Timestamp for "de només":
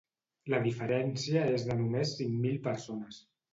1.69-2.17